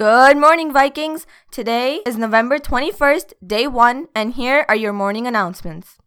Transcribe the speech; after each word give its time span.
Good 0.00 0.38
morning, 0.38 0.72
Vikings! 0.72 1.26
Today 1.50 2.00
is 2.06 2.16
November 2.16 2.58
21st, 2.58 3.34
day 3.46 3.66
one, 3.66 4.08
and 4.14 4.32
here 4.32 4.64
are 4.66 4.74
your 4.74 4.94
morning 4.94 5.26
announcements. 5.26 5.98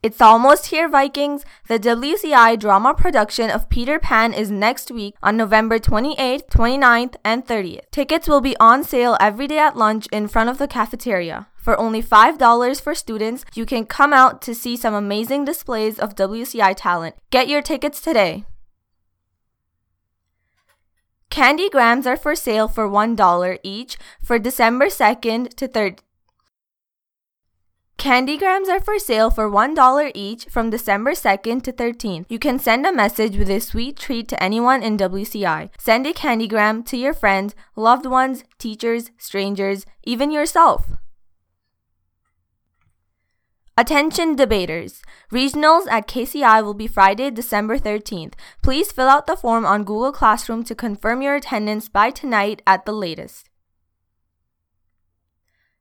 It's 0.00 0.20
almost 0.20 0.66
here, 0.66 0.88
Vikings! 0.88 1.44
The 1.66 1.80
WCI 1.80 2.56
drama 2.60 2.94
production 2.94 3.50
of 3.50 3.68
Peter 3.68 3.98
Pan 3.98 4.32
is 4.32 4.48
next 4.48 4.92
week 4.92 5.16
on 5.24 5.36
November 5.36 5.80
28th, 5.80 6.46
29th, 6.46 7.16
and 7.24 7.44
30th. 7.44 7.90
Tickets 7.90 8.28
will 8.28 8.40
be 8.40 8.56
on 8.60 8.84
sale 8.84 9.16
every 9.18 9.48
day 9.48 9.58
at 9.58 9.76
lunch 9.76 10.06
in 10.12 10.28
front 10.28 10.48
of 10.48 10.58
the 10.58 10.68
cafeteria. 10.68 11.48
For 11.56 11.76
only 11.80 12.00
$5 12.00 12.80
for 12.80 12.94
students, 12.94 13.44
you 13.54 13.66
can 13.66 13.86
come 13.86 14.12
out 14.12 14.40
to 14.42 14.54
see 14.54 14.76
some 14.76 14.94
amazing 14.94 15.44
displays 15.44 15.98
of 15.98 16.14
WCI 16.14 16.74
talent. 16.76 17.16
Get 17.30 17.48
your 17.48 17.60
tickets 17.60 18.00
today. 18.00 18.44
Candy 21.36 21.68
grams 21.68 22.06
are 22.06 22.16
for 22.16 22.34
sale 22.34 22.66
for 22.66 22.88
$1 22.88 23.58
each 23.62 23.98
for 24.24 24.38
December 24.38 24.86
2nd 24.86 25.52
to 25.56 25.68
3rd. 25.68 25.98
Candy 27.98 28.38
grams 28.38 28.70
are 28.70 28.80
for 28.80 28.98
sale 28.98 29.28
for 29.28 29.50
$1 29.50 30.12
each 30.14 30.46
from 30.46 30.70
December 30.70 31.12
2nd 31.12 31.62
to 31.64 31.72
13th. 31.74 32.24
You 32.30 32.38
can 32.38 32.58
send 32.58 32.86
a 32.86 32.90
message 32.90 33.36
with 33.36 33.50
a 33.50 33.60
sweet 33.60 33.98
treat 33.98 34.28
to 34.28 34.42
anyone 34.42 34.82
in 34.82 34.96
WCI. 34.96 35.68
Send 35.76 36.06
a 36.06 36.14
candygram 36.14 36.86
to 36.86 36.96
your 36.96 37.12
friends, 37.12 37.54
loved 37.76 38.06
ones, 38.06 38.42
teachers, 38.58 39.10
strangers, 39.18 39.84
even 40.04 40.30
yourself. 40.30 40.86
Attention 43.78 44.36
debaters. 44.36 45.02
Regionals 45.30 45.86
at 45.90 46.08
KCI 46.08 46.64
will 46.64 46.72
be 46.72 46.86
Friday, 46.86 47.30
December 47.30 47.78
13th. 47.78 48.32
Please 48.62 48.90
fill 48.90 49.06
out 49.06 49.26
the 49.26 49.36
form 49.36 49.66
on 49.66 49.84
Google 49.84 50.12
Classroom 50.12 50.64
to 50.64 50.74
confirm 50.74 51.20
your 51.20 51.34
attendance 51.34 51.90
by 51.90 52.10
tonight 52.10 52.62
at 52.66 52.86
the 52.86 52.92
latest. 52.92 53.50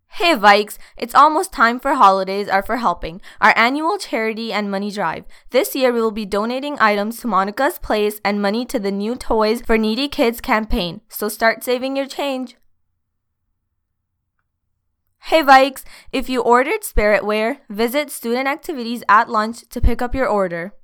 Hey 0.08 0.33
Vikes, 0.36 0.78
it's 0.97 1.16
almost 1.16 1.53
time 1.53 1.80
for 1.80 1.94
holidays 1.94 2.50
are 2.50 2.64
for 2.64 2.78
helping, 2.78 3.22
our 3.39 3.53
annual 3.55 3.98
charity 3.98 4.52
and 4.52 4.70
money 4.70 4.92
drive. 4.92 5.23
This 5.52 5.73
year 5.73 5.94
we 5.94 6.02
will 6.02 6.11
be 6.11 6.25
donating 6.25 6.75
items 6.81 7.22
to 7.22 7.27
Monica's 7.27 7.80
Place 7.80 8.20
and 8.25 8.42
money 8.42 8.66
to 8.66 8.80
the 8.80 8.92
New 8.92 9.16
Toys 9.16 9.61
for 9.61 9.77
Needy 9.77 10.09
Kids 10.09 10.42
campaign. 10.42 11.00
So 11.08 11.30
start 11.30 11.64
saving 11.64 11.95
your 11.95 12.08
change. 12.08 12.58
Hey 15.30 15.42
Vikes, 15.42 15.84
if 16.12 16.30
you 16.30 16.44
ordered 16.44 16.81
Spiritware, 16.84 17.58
visit 17.68 18.12
student 18.12 18.48
activities 18.48 19.04
at 19.09 19.28
lunch 19.28 19.67
to 19.70 19.82
pick 19.82 20.00
up 20.00 20.14
your 20.14 20.28
order. 20.28 20.76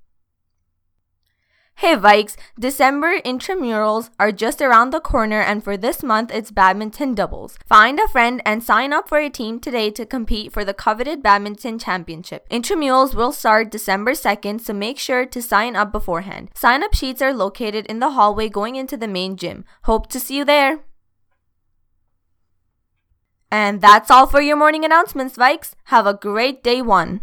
Hey 1.75 1.95
Vikes, 1.95 2.36
December 2.59 3.20
intramurals 3.20 4.09
are 4.20 4.31
just 4.31 4.59
around 4.59 4.89
the 4.89 5.00
corner 5.00 5.39
and 5.39 5.64
for 5.64 5.78
this 5.78 6.02
month 6.02 6.31
it's 6.33 6.50
badminton 6.50 7.14
doubles. 7.14 7.59
Find 7.67 8.00
a 8.00 8.08
friend 8.08 8.42
and 8.44 8.64
sign 8.64 8.94
up 8.94 9.08
for 9.08 9.20
a 9.20 9.30
team 9.30 9.59
today 9.59 9.92
to 9.92 10.08
compete 10.08 10.52
for 10.52 10.66
the 10.66 10.73
coveted 10.73 11.22
badminton 11.22 11.78
championship. 11.78 12.50
Intramurals 12.50 13.14
will 13.14 13.31
start 13.31 13.70
December 13.70 14.14
2nd, 14.14 14.59
so 14.59 14.73
make 14.73 14.98
sure 14.98 15.28
to 15.28 15.39
sign 15.39 15.76
up 15.76 15.92
beforehand. 15.92 16.50
Sign 16.55 16.83
up 16.83 16.95
sheets 16.95 17.22
are 17.22 17.31
located 17.31 17.86
in 17.86 18.00
the 18.00 18.14
hallway 18.14 18.50
going 18.50 18.76
into 18.76 18.98
the 18.98 19.08
main 19.08 19.38
gym. 19.38 19.66
Hope 19.83 20.08
to 20.09 20.20
see 20.20 20.38
you 20.38 20.45
there. 20.45 20.80
And 23.52 23.81
that's 23.81 24.09
all 24.09 24.27
for 24.27 24.41
your 24.41 24.55
morning 24.55 24.85
announcements, 24.85 25.35
Vikes. 25.35 25.73
Have 25.85 26.07
a 26.07 26.13
great 26.13 26.63
day 26.63 26.81
one. 26.81 27.19